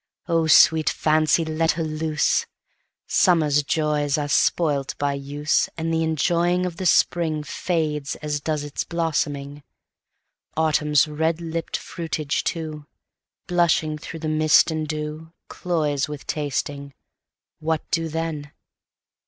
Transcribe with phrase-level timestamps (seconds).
[0.27, 1.45] O sweet Fancy!
[1.45, 2.47] let her loose;
[3.05, 8.83] Summer's joys are spoilt by use, And the enjoying of the SpringFades as does its
[8.83, 9.61] blossoming;
[10.57, 12.87] Autumn's red lipp'd fruitage too,
[13.45, 16.95] Blushing through the mist and dew, Cloys with tasting:
[17.59, 18.53] What do then?